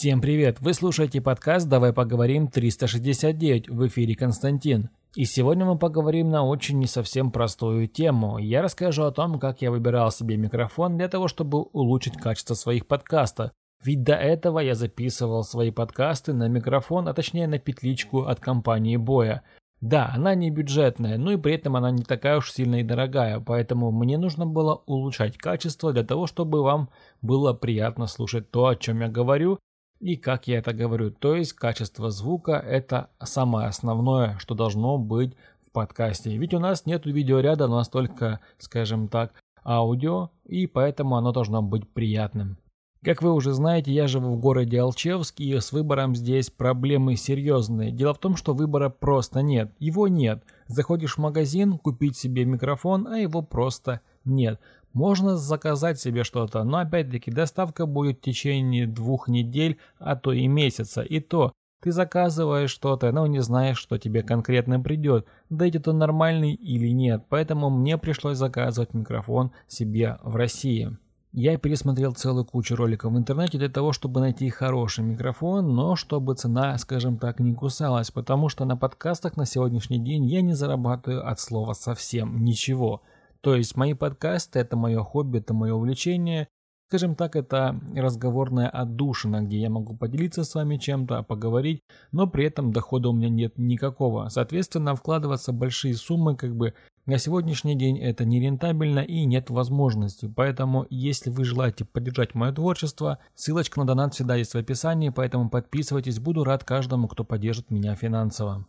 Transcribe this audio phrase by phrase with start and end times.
[0.00, 0.60] Всем привет!
[0.60, 4.90] Вы слушаете подкаст «Давай поговорим 369» в эфире Константин.
[5.16, 8.38] И сегодня мы поговорим на очень не совсем простую тему.
[8.38, 12.86] Я расскажу о том, как я выбирал себе микрофон для того, чтобы улучшить качество своих
[12.86, 13.50] подкастов.
[13.82, 18.96] Ведь до этого я записывал свои подкасты на микрофон, а точнее на петличку от компании
[18.96, 19.42] Боя.
[19.80, 23.40] Да, она не бюджетная, но и при этом она не такая уж сильно и дорогая,
[23.40, 26.88] поэтому мне нужно было улучшать качество для того, чтобы вам
[27.20, 29.58] было приятно слушать то, о чем я говорю,
[30.00, 35.34] и как я это говорю, то есть качество звука это самое основное, что должно быть
[35.66, 36.36] в подкасте.
[36.36, 39.32] Ведь у нас нет видеоряда, у нас только, скажем так,
[39.64, 42.58] аудио, и поэтому оно должно быть приятным.
[43.04, 47.92] Как вы уже знаете, я живу в городе Алчевск, и с выбором здесь проблемы серьезные.
[47.92, 49.72] Дело в том, что выбора просто нет.
[49.78, 50.42] Его нет.
[50.66, 54.58] Заходишь в магазин, купить себе микрофон, а его просто нет.
[54.98, 60.48] Можно заказать себе что-то, но опять-таки доставка будет в течение двух недель, а то и
[60.48, 61.02] месяца.
[61.02, 66.52] И то, ты заказываешь что-то, но не знаешь, что тебе конкретно придет, дойдет он нормальный
[66.52, 67.22] или нет.
[67.28, 70.96] Поэтому мне пришлось заказывать микрофон себе в России.
[71.32, 76.34] Я пересмотрел целую кучу роликов в интернете для того, чтобы найти хороший микрофон, но чтобы
[76.34, 81.24] цена, скажем так, не кусалась, потому что на подкастах на сегодняшний день я не зарабатываю
[81.24, 83.00] от слова совсем ничего.
[83.40, 86.48] То есть мои подкасты– это мое хобби, это мое увлечение.
[86.88, 92.46] Скажем так, это разговорная отдушина, где я могу поделиться с вами чем-то, поговорить, но при
[92.46, 94.30] этом дохода у меня нет никакого.
[94.30, 96.72] Соответственно, вкладываться большие суммы как бы
[97.04, 100.32] на сегодняшний день это нерентабельно и нет возможности.
[100.34, 105.50] Поэтому, если вы желаете поддержать мое творчество, ссылочка на донат всегда есть в описании, поэтому
[105.50, 108.66] подписывайтесь, буду рад каждому, кто поддержит меня финансово.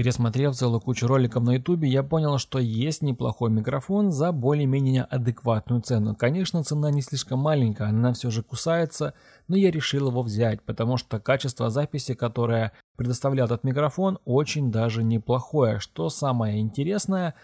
[0.00, 5.82] Пересмотрев целую кучу роликов на ютубе, я понял, что есть неплохой микрофон за более-менее адекватную
[5.82, 6.16] цену.
[6.16, 9.12] Конечно, цена не слишком маленькая, она все же кусается,
[9.46, 15.02] но я решил его взять, потому что качество записи, которое предоставлял этот микрофон, очень даже
[15.02, 15.80] неплохое.
[15.80, 17.34] Что самое интересное,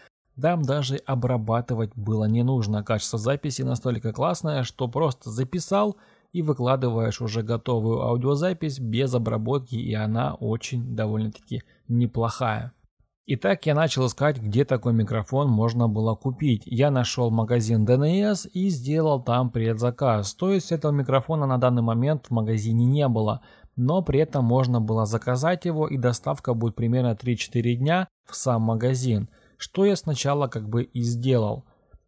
[0.40, 2.82] там даже обрабатывать было не нужно.
[2.82, 5.98] Качество записи настолько классное, что просто записал
[6.36, 12.74] и выкладываешь уже готовую аудиозапись без обработки, и она очень довольно-таки неплохая.
[13.24, 16.62] Итак, я начал искать, где такой микрофон можно было купить.
[16.66, 20.34] Я нашел магазин DNS и сделал там предзаказ.
[20.34, 23.40] То есть этого микрофона на данный момент в магазине не было,
[23.74, 28.60] но при этом можно было заказать его и доставка будет примерно 3-4 дня в сам
[28.60, 29.30] магазин.
[29.56, 31.64] Что я сначала как бы и сделал.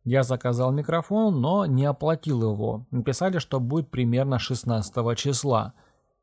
[0.08, 2.86] Я заказал микрофон, но не оплатил его.
[2.90, 5.74] Написали, что будет примерно 16 числа.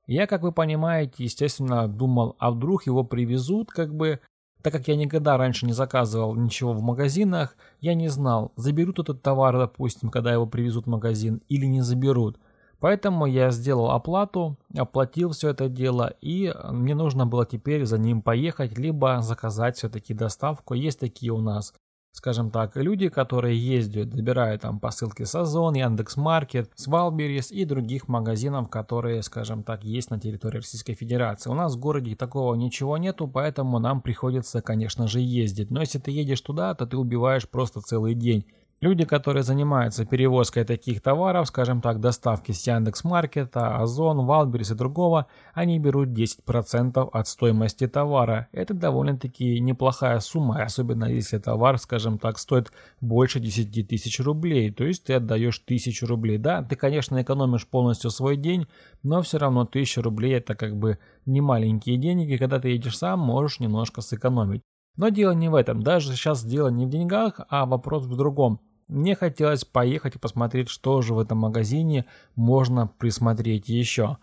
[0.08, 4.22] Я, как вы понимаете, естественно, думал, а вдруг его привезут, как бы,
[4.64, 9.22] так как я никогда раньше не заказывал ничего в магазинах, я не знал, заберут этот
[9.22, 12.40] товар, допустим, когда его привезут в магазин, или не заберут.
[12.80, 18.24] Поэтому я сделал оплату, оплатил все это дело, и мне нужно было теперь за ним
[18.24, 20.74] поехать, либо заказать все-таки доставку.
[20.74, 21.72] Есть такие у нас
[22.16, 28.08] скажем так, люди, которые ездят, добирают там посылки с Озон, Яндекс.Маркет, с Валберис и других
[28.08, 31.50] магазинов, которые, скажем так, есть на территории Российской Федерации.
[31.50, 35.72] У нас в городе такого ничего нету, поэтому нам приходится, конечно же, ездить.
[35.72, 38.46] Но если ты едешь туда, то ты убиваешь просто целый день.
[38.82, 45.28] Люди, которые занимаются перевозкой таких товаров, скажем так, доставки с Яндекс.Маркета, Озон, Валберис и другого,
[45.54, 48.50] они берут 10% от стоимости товара.
[48.52, 54.72] Это довольно-таки неплохая сумма, особенно если товар, скажем так, стоит больше 10 тысяч рублей.
[54.72, 56.38] То есть ты отдаешь 1000 рублей.
[56.38, 58.68] Да, ты, конечно, экономишь полностью свой день,
[59.04, 62.36] но все равно 1000 рублей это как бы не маленькие деньги.
[62.36, 64.64] Когда ты едешь сам, можешь немножко сэкономить.
[64.98, 68.60] Но дело не в этом, даже сейчас дело не в деньгах, а вопрос в другом.
[68.88, 74.18] Мне хотелось поехать и посмотреть, что же в этом магазине можно присмотреть еще.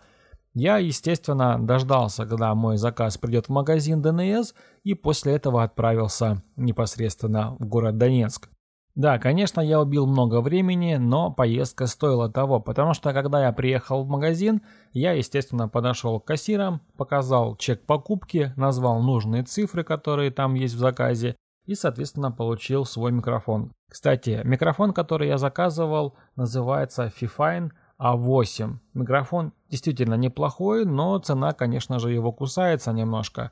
[0.53, 4.53] Я, естественно, дождался, когда мой заказ придет в магазин ДНС,
[4.83, 8.49] и после этого отправился непосредственно в город Донецк.
[8.95, 14.03] Да, конечно, я убил много времени, но поездка стоила того, потому что когда я приехал
[14.03, 14.61] в магазин,
[14.91, 20.79] я, естественно, подошел к кассирам, показал чек покупки, назвал нужные цифры, которые там есть в
[20.79, 21.35] заказе,
[21.65, 23.71] и, соответственно, получил свой микрофон.
[23.89, 28.75] Кстати, микрофон, который я заказывал, называется Fifine A8.
[28.93, 33.51] Микрофон действительно неплохой, но цена, конечно же, его кусается немножко.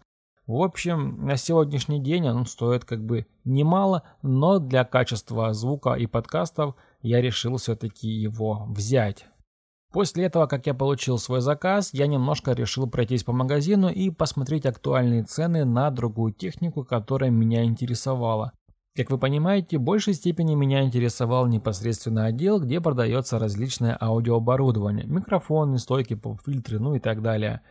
[0.51, 6.07] В общем, на сегодняшний день он стоит как бы немало, но для качества звука и
[6.07, 9.27] подкастов я решил все-таки его взять.
[9.94, 14.65] После этого, как я получил свой заказ, я немножко решил пройтись по магазину и посмотреть
[14.65, 18.51] актуальные цены на другую технику, которая меня интересовала.
[18.94, 25.77] Как вы понимаете, в большей степени меня интересовал непосредственно отдел, где продается различное аудиооборудование, микрофоны,
[25.77, 27.62] стойки, поп-фильтры, ну и так далее.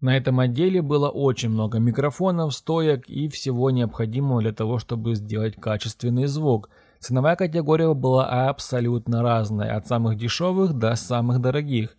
[0.00, 5.56] На этом отделе было очень много микрофонов, стоек и всего необходимого для того, чтобы сделать
[5.56, 6.70] качественный звук.
[7.00, 11.96] Ценовая категория была абсолютно разная, от самых дешевых до самых дорогих.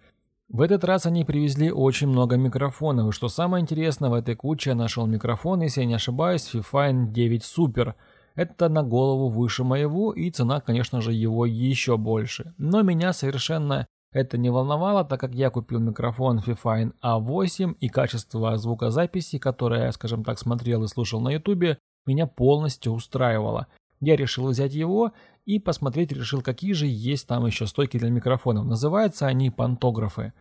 [0.48, 4.72] В этот раз они привезли очень много микрофонов, и что самое интересное, в этой куче
[4.72, 7.94] я нашел микрофон, если я не ошибаюсь, Fifine 9 Super.
[8.34, 12.54] Это на голову выше моего, и цена, конечно же, его еще больше.
[12.58, 18.58] Но меня совершенно это не волновало, так как я купил микрофон Fifine A8 и качество
[18.58, 23.68] звукозаписи, которое я, скажем так, смотрел и слушал на ютубе, меня полностью устраивало.
[24.00, 25.12] Я решил взять его
[25.46, 28.66] и посмотреть решил, какие же есть там еще стойки для микрофонов.
[28.66, 30.34] Называются они пантографы.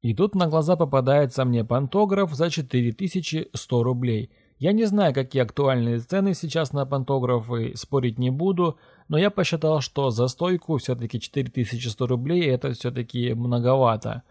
[0.00, 4.30] И тут на глаза попадается мне пантограф за 4100 рублей–
[4.62, 8.78] я не знаю, какие актуальные цены сейчас на пантографы, спорить не буду,
[9.08, 14.22] но я посчитал, что за стойку все-таки 4100 рублей это все-таки многовато.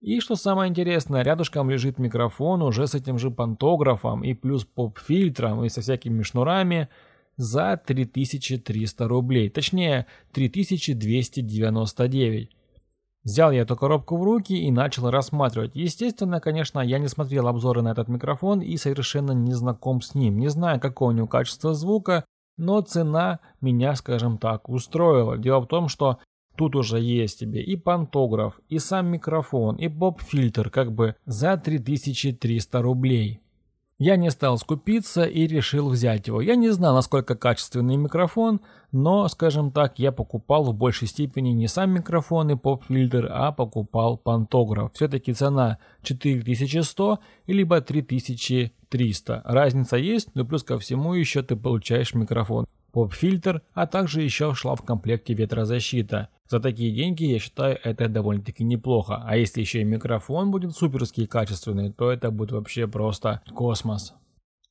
[0.00, 5.62] И что самое интересное, рядышком лежит микрофон уже с этим же пантографом и плюс поп-фильтром
[5.62, 6.88] и со всякими шнурами
[7.36, 12.56] за 3300 рублей, точнее 3299.
[13.26, 15.74] Взял я эту коробку в руки и начал рассматривать.
[15.74, 20.38] Естественно, конечно, я не смотрел обзоры на этот микрофон и совершенно не знаком с ним.
[20.38, 22.24] Не знаю, какое у него качество звука,
[22.56, 25.36] но цена меня, скажем так, устроила.
[25.38, 26.20] Дело в том, что
[26.56, 32.80] тут уже есть тебе и пантограф, и сам микрофон, и поп-фильтр как бы за 3300
[32.80, 33.40] рублей.
[33.98, 36.42] Я не стал скупиться и решил взять его.
[36.42, 38.60] Я не знал, насколько качественный микрофон,
[38.92, 44.18] но, скажем так, я покупал в большей степени не сам микрофон и поп-фильтр, а покупал
[44.18, 44.92] пантограф.
[44.92, 49.42] Все-таки цена 4100 либо 3300.
[49.46, 54.74] Разница есть, но плюс ко всему еще ты получаешь микрофон поп-фильтр, а также еще шла
[54.74, 56.28] в комплекте ветрозащита.
[56.48, 59.22] За такие деньги, я считаю, это довольно-таки неплохо.
[59.24, 64.14] А если еще и микрофон будет суперский качественный, то это будет вообще просто космос.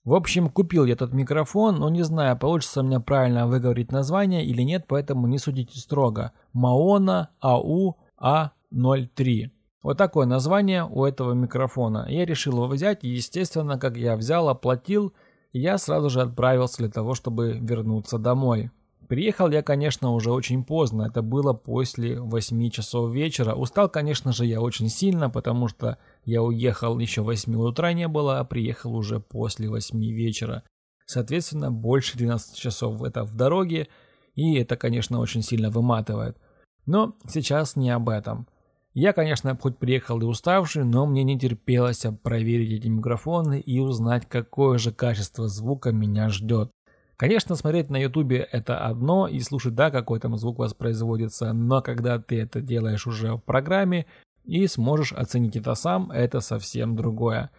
[0.05, 4.61] В общем, купил я этот микрофон, но не знаю, получится меня правильно выговорить название или
[4.61, 6.31] нет, поэтому не судите строго.
[6.53, 9.49] Маона АУ А03.
[9.81, 12.05] Вот такое название у этого микрофона.
[12.07, 15.13] Я решил его взять, и естественно, как я взял, оплатил,
[15.53, 18.71] я сразу же отправился для того, чтобы вернуться домой.
[19.07, 23.53] Приехал я, конечно, уже очень поздно, это было после 8 часов вечера.
[23.53, 28.39] Устал, конечно же, я очень сильно, потому что я уехал еще 8 утра не было,
[28.39, 30.63] а приехал уже после 8 вечера.
[31.05, 33.87] Соответственно, больше 12 часов это в дороге,
[34.33, 36.37] и это, конечно, очень сильно выматывает.
[36.85, 38.47] Но сейчас не об этом.
[38.93, 44.25] Я, конечно, хоть приехал и уставший, но мне не терпелось проверить эти микрофоны и узнать,
[44.27, 46.71] какое же качество звука меня ждет.
[47.17, 52.19] Конечно, смотреть на ютубе это одно и слушать, да, какой там звук воспроизводится, но когда
[52.19, 54.05] ты это делаешь уже в программе
[54.43, 57.51] и сможешь оценить это сам, это совсем другое.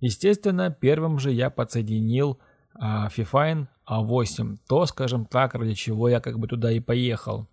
[0.00, 2.38] Естественно, первым же я подсоединил
[2.74, 7.46] а, Fifine A8, то, скажем так, ради чего я как бы туда и поехал.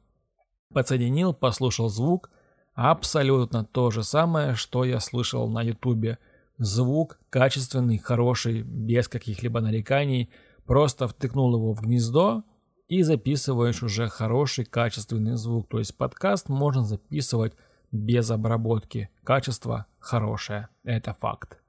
[0.74, 2.30] Подсоединил, послушал звук–
[2.74, 6.18] Абсолютно то же самое, что я слышал на ютубе.
[6.58, 10.30] Звук качественный, хороший, без каких-либо нареканий.
[10.72, 12.46] Просто втыкнул его в гнездо
[12.88, 15.68] и записываешь уже хороший качественный звук.
[15.68, 17.58] То есть подкаст можно записывать
[17.92, 19.10] без обработки.
[19.26, 21.62] Качество хорошее, это факт.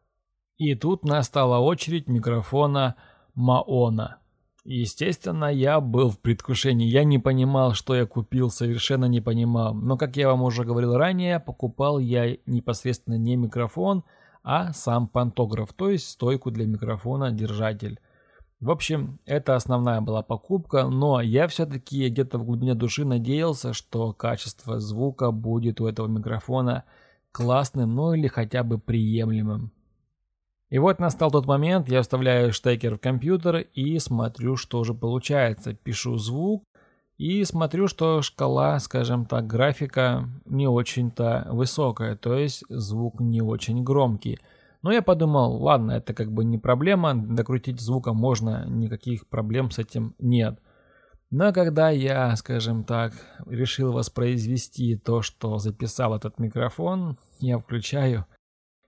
[0.56, 2.94] И тут настала очередь микрофона
[3.34, 4.18] Маона.
[4.64, 6.86] Естественно, я был в предвкушении.
[6.86, 9.74] Я не понимал, что я купил, совершенно не понимал.
[9.74, 14.04] Но, как я вам уже говорил ранее, покупал я непосредственно не микрофон,
[14.44, 17.98] а сам пантограф, то есть стойку для микрофона, держатель.
[18.62, 24.12] В общем, это основная была покупка, но я все-таки где-то в глубине души надеялся, что
[24.12, 26.84] качество звука будет у этого микрофона
[27.32, 29.72] классным, ну или хотя бы приемлемым.
[30.70, 35.74] И вот настал тот момент, я вставляю штекер в компьютер и смотрю, что же получается.
[35.74, 36.62] Пишу звук
[37.18, 43.82] и смотрю, что шкала, скажем так, графика не очень-то высокая, то есть звук не очень
[43.82, 44.38] громкий.
[44.82, 49.78] Но я подумал, ладно, это как бы не проблема, докрутить звука можно, никаких проблем с
[49.78, 50.60] этим нет.
[51.30, 53.14] Но когда я, скажем так,
[53.46, 58.26] решил воспроизвести то, что записал этот микрофон, я включаю,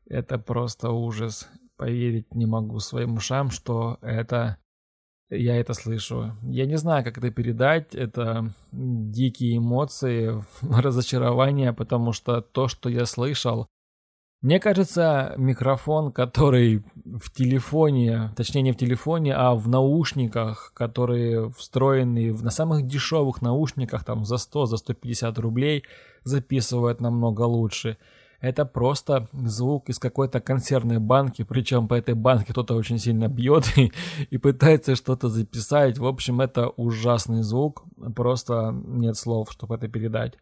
[0.07, 4.59] это просто ужас поверить не могу своим ушам, что это...
[5.31, 6.37] Я это слышу.
[6.43, 7.95] Я не знаю, как это передать.
[7.95, 13.67] Это дикие эмоции, разочарование, потому что то, что я слышал,
[14.45, 22.35] Мне кажется, микрофон, который в телефоне, точнее не в телефоне, а в наушниках, которые встроены
[22.35, 25.85] на самых дешевых наушниках, там за 100, за 150 рублей,
[26.25, 27.97] записывает намного лучше.
[28.43, 33.65] Это просто звук из какой-то консервной банки, причем по этой банке кто-то очень сильно бьет
[33.79, 33.93] и,
[34.29, 35.97] и пытается что-то записать.
[35.97, 37.85] В общем, это ужасный звук,
[38.15, 40.35] просто нет слов, чтобы это передать.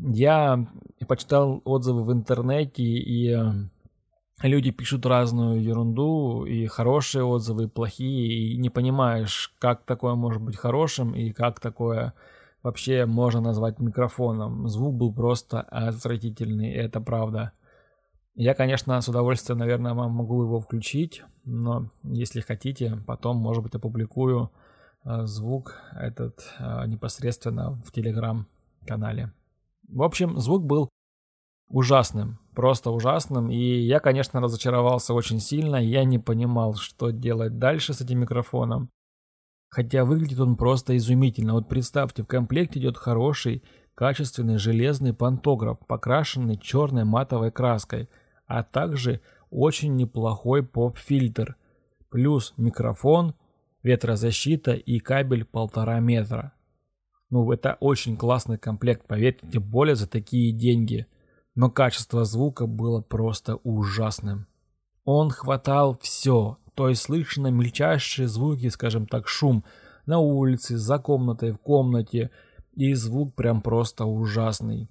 [0.00, 0.66] Я
[1.08, 8.52] почитал отзывы в интернете, и э, люди пишут разную ерунду, и хорошие отзывы, и плохие,
[8.52, 12.14] и не понимаешь, как такое может быть хорошим, и как такое
[12.62, 14.68] вообще можно назвать микрофоном.
[14.68, 17.52] Звук был просто отвратительный, это правда.
[18.34, 23.74] Я, конечно, с удовольствием, наверное, вам могу его включить, но если хотите, потом, может быть,
[23.74, 24.52] опубликую
[25.04, 29.32] э, звук этот э, непосредственно в телеграм-канале.
[29.88, 30.90] В общем, звук был
[31.68, 33.50] ужасным, просто ужасным.
[33.50, 35.76] И я, конечно, разочаровался очень сильно.
[35.76, 38.90] Я не понимал, что делать дальше с этим микрофоном.
[39.70, 41.54] Хотя выглядит он просто изумительно.
[41.54, 43.62] Вот представьте, в комплекте идет хороший,
[43.94, 48.08] качественный железный пантограф, покрашенный черной матовой краской,
[48.46, 51.56] а также очень неплохой поп-фильтр,
[52.08, 53.34] плюс микрофон,
[53.82, 56.54] ветрозащита и кабель полтора метра.
[57.30, 61.06] Ну, это очень классный комплект, поверьте, тем более за такие деньги.
[61.54, 64.46] Но качество звука было просто ужасным.
[65.04, 69.64] Он хватал все, то есть слышно мельчайшие звуки, скажем так, шум
[70.06, 72.30] на улице, за комнатой, в комнате,
[72.74, 74.88] и звук прям просто ужасный.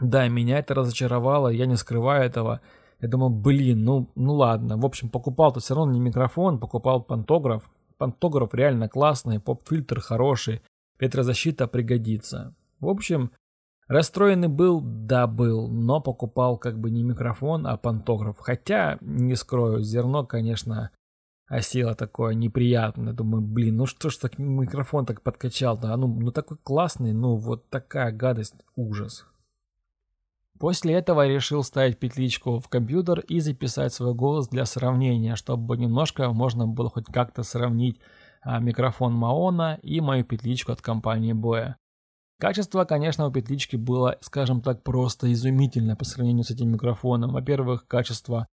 [0.00, 2.60] Да, меня это разочаровало, я не скрываю этого.
[3.00, 4.76] Я думал, блин, ну, ну ладно.
[4.76, 7.68] В общем, покупал-то все равно не микрофон, покупал пантограф.
[7.98, 10.62] Пантограф реально классный, поп-фильтр хороший
[10.98, 12.54] ветрозащита пригодится.
[12.80, 13.32] В общем,
[13.88, 18.38] расстроенный был, да был, но покупал как бы не микрофон, а пантограф.
[18.38, 20.90] Хотя, не скрою, зерно, конечно,
[21.48, 23.12] осело такое неприятное.
[23.12, 25.92] Думаю, блин, ну что ж так микрофон так подкачал-то?
[25.92, 29.26] А ну, ну такой классный, ну вот такая гадость, ужас.
[30.58, 36.32] После этого решил ставить петличку в компьютер и записать свой голос для сравнения, чтобы немножко
[36.32, 38.00] можно было хоть как-то сравнить
[38.44, 41.76] микрофон Маона и мою петличку от компании Боя.
[42.40, 47.32] Качество, конечно, у петлички было, скажем так, просто изумительное по сравнению с этим микрофоном.
[47.32, 48.46] Во-первых, качество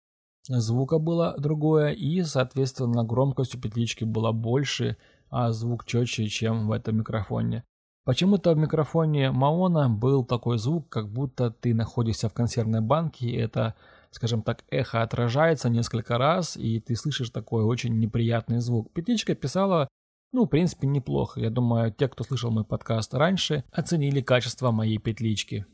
[0.47, 4.95] звука было другое, и, соответственно, громкость у петлички была больше,
[5.29, 7.65] а звук четче, чем в этом микрофоне.
[8.05, 13.35] Почему-то в микрофоне Маона был такой звук, как будто ты находишься в консервной банке, и
[13.37, 13.75] это
[14.13, 18.93] скажем так, эхо отражается несколько раз, и ты слышишь такой очень неприятный звук.
[18.93, 19.87] Петличка писала,
[20.31, 21.39] ну, в принципе, неплохо.
[21.39, 25.65] Я думаю, те, кто слышал мой подкаст раньше, оценили качество моей петлички.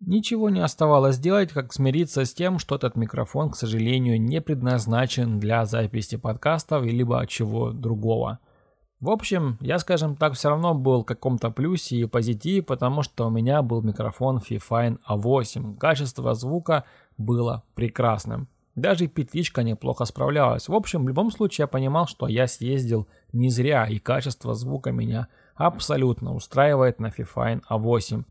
[0.00, 5.38] Ничего не оставалось делать, как смириться с тем, что этот микрофон, к сожалению, не предназначен
[5.38, 8.40] для записи подкастов или чего другого.
[9.04, 13.26] В общем, я, скажем так, все равно был в каком-то плюсе и позитиве, потому что
[13.26, 15.76] у меня был микрофон Fifine A8.
[15.76, 16.84] Качество звука
[17.18, 18.48] было прекрасным.
[18.74, 20.68] Даже петличка неплохо справлялась.
[20.68, 24.90] В общем, в любом случае я понимал, что я съездил не зря, и качество звука
[24.90, 28.24] меня абсолютно устраивает на Fifine A8.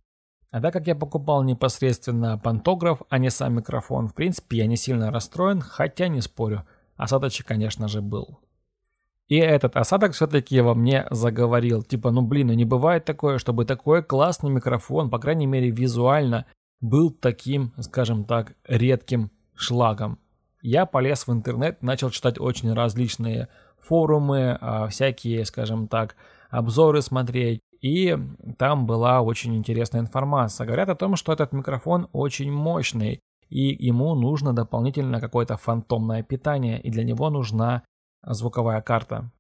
[0.50, 4.78] А так как я покупал непосредственно пантограф, а не сам микрофон, в принципе, я не
[4.78, 6.64] сильно расстроен, хотя не спорю,
[6.98, 8.40] осадочек, конечно же, был.
[9.28, 11.82] И этот осадок все-таки во мне заговорил.
[11.82, 16.46] Типа, ну блин, ну не бывает такое, чтобы такой классный микрофон, по крайней мере визуально,
[16.82, 20.20] был таким, скажем так, редким шлагом.
[20.62, 23.48] Я полез в интернет, начал читать очень различные
[23.80, 26.16] форумы, а, всякие, скажем так,
[26.50, 27.62] обзоры смотреть.
[27.82, 28.18] И
[28.58, 30.66] там была очень интересная информация.
[30.66, 36.80] Говорят о том, что этот микрофон очень мощный, и ему нужно дополнительно какое-то фантомное питание,
[36.82, 37.84] и для него нужна
[38.26, 39.32] звуковая карта.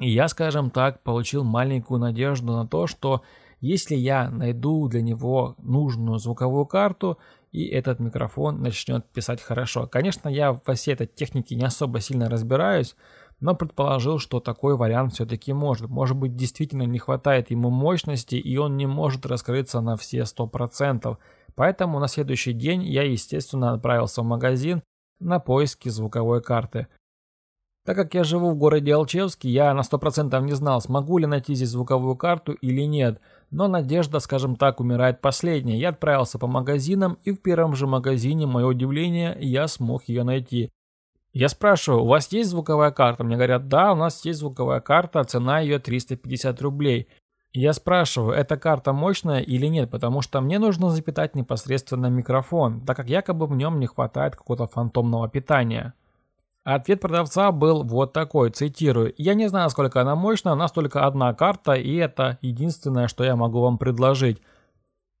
[0.00, 3.22] И я, скажем так, получил маленькую надежду на то, что
[3.60, 7.18] если я найду для него нужную звуковую карту,
[7.50, 9.86] и этот микрофон начнет писать хорошо.
[9.86, 12.94] Конечно, я во всей этой технике не особо сильно разбираюсь,
[13.40, 15.88] но предположил, что такой вариант все-таки может.
[15.88, 21.16] Может быть, действительно не хватает ему мощности, и он не может раскрыться на все 100%.
[21.54, 24.82] Поэтому на следующий день я, естественно, отправился в магазин
[25.18, 26.86] на поиски звуковой карты.
[27.88, 31.54] Так как я живу в городе Алчевске, я на 100% не знал, смогу ли найти
[31.54, 33.18] здесь звуковую карту или нет.
[33.50, 35.78] Но надежда, скажем так, умирает последняя.
[35.78, 40.68] Я отправился по магазинам, и в первом же магазине, мое удивление, я смог ее найти.
[41.32, 43.24] Я спрашиваю, у вас есть звуковая карта?
[43.24, 47.08] Мне говорят, да, у нас есть звуковая карта, цена ее 350 рублей.
[47.54, 52.98] Я спрашиваю, эта карта мощная или нет, потому что мне нужно запитать непосредственно микрофон, так
[52.98, 55.94] как якобы в нем не хватает какого-то фантомного питания.
[56.70, 59.14] Ответ продавца был вот такой, цитирую.
[59.16, 63.24] «Я не знаю, насколько она мощная, у нас только одна карта, и это единственное, что
[63.24, 64.42] я могу вам предложить».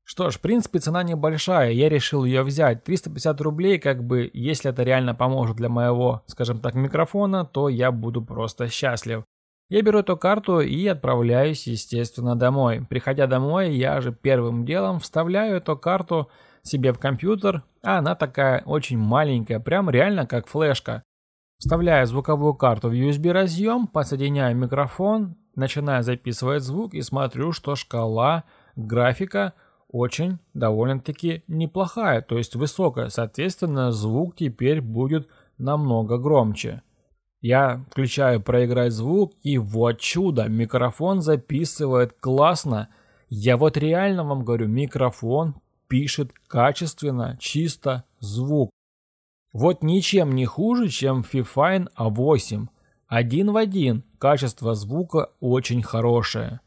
[0.04, 2.84] Что ж, в принципе, цена небольшая, я решил ее взять.
[2.84, 7.92] 350 рублей, как бы, если это реально поможет для моего, скажем так, микрофона, то я
[7.92, 9.24] буду просто счастлив.
[9.70, 12.84] Я беру эту карту и отправляюсь, естественно, домой.
[12.86, 16.28] Приходя домой, я же первым делом вставляю эту карту
[16.62, 21.04] себе в компьютер, а она такая очень маленькая, прям реально как флешка.
[21.58, 28.44] Вставляю звуковую карту в USB разъем, подсоединяю микрофон, начинаю записывать звук и смотрю, что шкала
[28.76, 29.54] графика
[29.88, 33.08] очень довольно-таки неплохая, то есть высокая.
[33.08, 36.82] Соответственно, звук теперь будет намного громче.
[37.40, 42.88] Я включаю проиграть звук, и вот чудо, микрофон записывает классно.
[43.28, 45.56] Я вот реально вам говорю, микрофон
[45.88, 48.70] пишет качественно, чисто звук.
[49.52, 52.68] Вот ничем не хуже, чем Fifine A8.
[53.06, 56.60] Один в один, качество звука очень хорошее.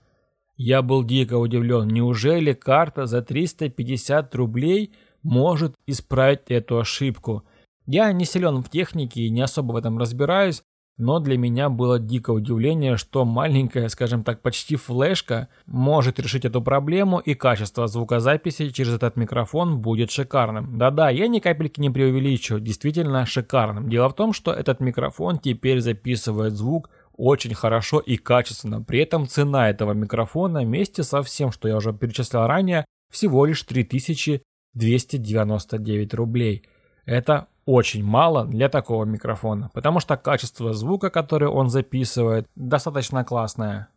[0.57, 7.43] Я был дико удивлен, неужели карта за 350 рублей может исправить эту ошибку?
[7.85, 10.63] Я не силен в технике и не особо в этом разбираюсь,
[11.01, 16.61] но для меня было дико удивление, что маленькая, скажем так, почти флешка может решить эту
[16.61, 20.77] проблему и качество звукозаписи через этот микрофон будет шикарным.
[20.77, 23.89] Да-да, я ни капельки не преувеличиваю, действительно шикарным.
[23.89, 28.83] Дело в том, что этот микрофон теперь записывает звук очень хорошо и качественно.
[28.83, 33.63] При этом цена этого микрофона вместе со всем, что я уже перечислял ранее, всего лишь
[33.63, 36.63] 3299 рублей.
[37.05, 43.87] Это очень мало для такого микрофона, потому что качество звука, который он записывает, достаточно классное.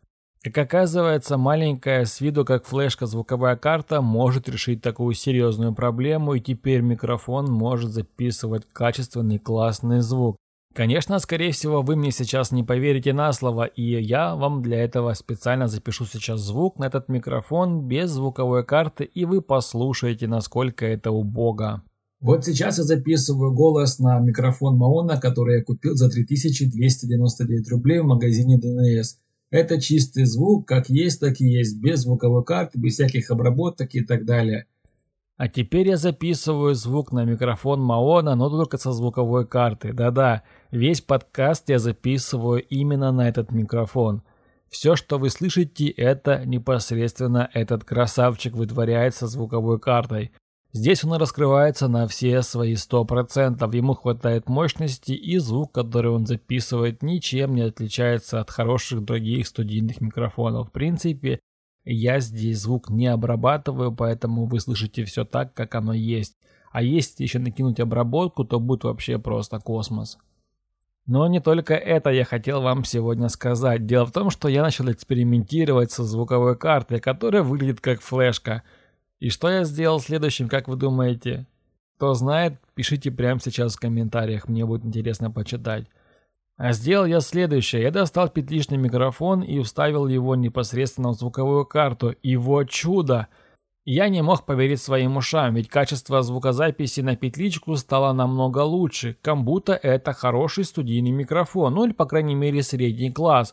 [0.44, 6.40] Как оказывается, маленькая с виду как флешка звуковая карта может решить такую серьезную проблему, и
[6.40, 10.36] теперь микрофон может записывать качественный классный звук.
[10.74, 15.14] Конечно, скорее всего, вы мне сейчас не поверите на слово, и я вам для этого
[15.14, 21.10] специально запишу сейчас звук на этот микрофон без звуковой карты, и вы послушаете, насколько это
[21.10, 21.82] убого.
[22.24, 28.06] Вот сейчас я записываю голос на микрофон Маона, который я купил за 3299 рублей в
[28.06, 29.18] магазине DNS.
[29.50, 34.00] Это чистый звук, как есть, так и есть, без звуковой карты, без всяких обработок и
[34.02, 34.64] так далее.
[35.36, 39.92] А теперь я записываю звук на микрофон Маона, но только со звуковой карты.
[39.92, 44.22] Да-да, весь подкаст я записываю именно на этот микрофон.
[44.70, 50.32] Все, что вы слышите, это непосредственно этот красавчик вытворяет со звуковой картой.
[50.76, 57.00] Здесь он раскрывается на все свои 100%, ему хватает мощности и звук, который он записывает,
[57.00, 60.68] ничем не отличается от хороших других студийных микрофонов.
[60.68, 61.38] В принципе,
[61.84, 66.34] я здесь звук не обрабатываю, поэтому вы слышите все так, как оно есть.
[66.72, 70.18] А если еще накинуть обработку, то будет вообще просто космос.
[71.06, 73.86] Но не только это я хотел вам сегодня сказать.
[73.86, 78.64] Дело в том, что я начал экспериментировать со звуковой картой, которая выглядит как флешка–
[79.20, 81.46] и что я сделал следующим, как вы думаете?
[81.96, 85.86] Кто знает, пишите прямо сейчас в комментариях, мне будет интересно почитать.
[86.56, 87.82] А сделал я следующее.
[87.82, 92.10] Я достал петличный микрофон и вставил его непосредственно в звуковую карту.
[92.10, 93.28] И вот чудо!
[93.86, 99.44] Я не мог поверить своим ушам, ведь качество звукозаписи на петличку стало намного лучше, как
[99.44, 103.52] будто это хороший студийный микрофон, ну или по крайней мере средний класс.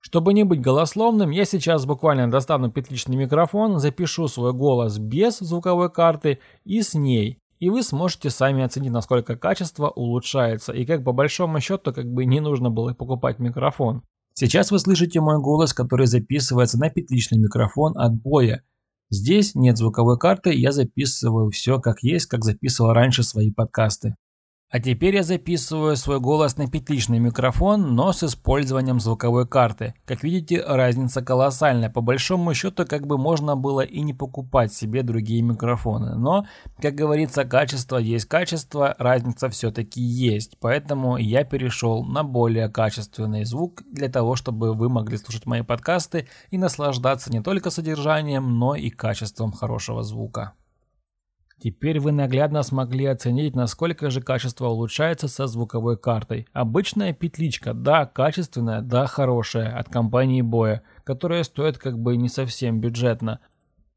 [0.00, 5.90] Чтобы не быть голословным, я сейчас буквально достану петличный микрофон, запишу свой голос без звуковой
[5.90, 7.38] карты и с ней.
[7.58, 12.24] И вы сможете сами оценить, насколько качество улучшается, и как по большому счету как бы
[12.24, 14.02] не нужно было покупать микрофон.
[14.32, 18.62] Сейчас вы слышите мой голос, который записывается на петличный микрофон от боя.
[19.10, 24.14] Здесь нет звуковой карты, я записываю все как есть, как записывал раньше свои подкасты.
[24.70, 29.94] А теперь я записываю свой голос на петличный микрофон, но с использованием звуковой карты.
[30.04, 31.90] Как видите, разница колоссальная.
[31.90, 36.14] По большому счету, как бы можно было и не покупать себе другие микрофоны.
[36.14, 36.46] Но,
[36.80, 40.56] как говорится, качество есть качество, разница все-таки есть.
[40.60, 46.28] Поэтому я перешел на более качественный звук для того, чтобы вы могли слушать мои подкасты
[46.52, 50.52] и наслаждаться не только содержанием, но и качеством хорошего звука.
[51.62, 56.46] Теперь вы наглядно смогли оценить, насколько же качество улучшается со звуковой картой.
[56.54, 62.80] Обычная петличка, да, качественная, да, хорошая, от компании Боя, которая стоит как бы не совсем
[62.80, 63.40] бюджетно.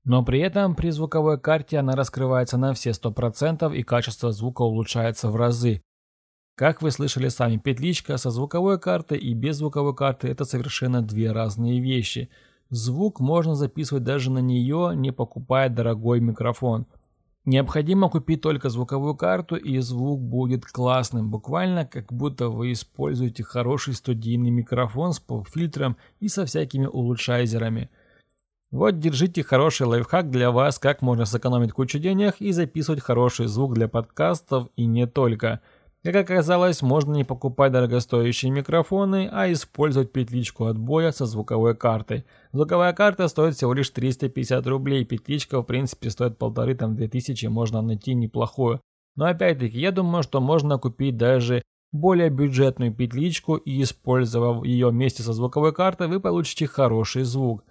[0.04, 5.30] Но при этом при звуковой карте она раскрывается на все 100% и качество звука улучшается
[5.30, 5.82] в разы.
[6.56, 11.32] Как вы слышали сами, петличка со звуковой картой и без звуковой карты это совершенно две
[11.32, 12.30] разные вещи–
[12.70, 16.88] Звук можно записывать даже на нее, не покупая дорогой микрофон.
[17.46, 23.96] Необходимо купить только звуковую карту, и звук будет классным, буквально как будто вы используете хороший
[23.96, 27.90] студийный микрофон с поп-фильтром и со всякими улучшайзерами.
[28.72, 33.74] Вот держите хороший лайфхак для вас, как можно сэкономить кучу денег и записывать хороший звук
[33.74, 35.60] для подкастов и не только–
[36.12, 42.26] как оказалось, можно не покупать дорогостоящие микрофоны, а использовать петличку отбоя со звуковой картой.
[42.52, 47.82] Звуковая карта стоит всего лишь 350 рублей, петличка в принципе стоит полторы, там 2000, можно
[47.82, 48.82] найти неплохую.
[49.16, 51.62] Но опять-таки, я думаю, что можно купить даже
[51.94, 57.64] более бюджетную петличку и использовав ее вместе со звуковой картой, вы получите хороший звук.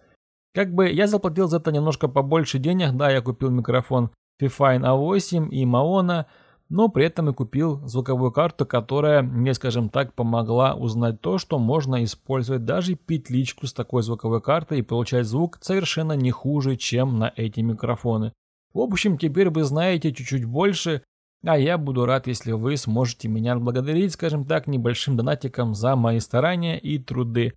[0.55, 5.49] Как бы я заплатил за это немножко побольше денег, да, я купил микрофон Fifine A8
[5.51, 6.27] и Maona,
[6.73, 11.59] но при этом и купил звуковую карту, которая мне, скажем так, помогла узнать то, что
[11.59, 17.19] можно использовать даже петличку с такой звуковой картой и получать звук совершенно не хуже, чем
[17.19, 18.33] на эти микрофоны.
[18.73, 21.03] В общем, теперь вы знаете чуть-чуть больше,
[21.45, 26.21] а я буду рад, если вы сможете меня благодарить, скажем так, небольшим донатиком за мои
[26.21, 27.53] старания и труды.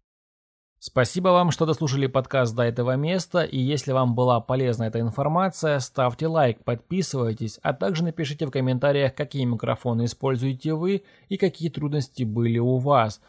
[0.80, 5.80] Спасибо вам, что дослушали подкаст до этого места, и если вам была полезна эта информация,
[5.80, 12.24] ставьте лайк, подписывайтесь, а также напишите в комментариях, какие микрофоны используете вы и какие трудности
[12.24, 13.20] были у вас.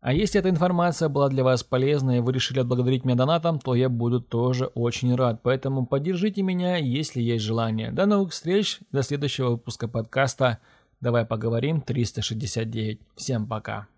[0.00, 3.74] А если эта информация была для вас полезной и вы решили отблагодарить меня донатом, то
[3.74, 7.90] я буду тоже очень рад, поэтому поддержите меня, если есть желание.
[7.90, 10.58] До новых встреч, до следующего выпуска подкаста
[11.00, 13.00] «Давай поговорим 369».
[13.16, 13.88] Всем пока.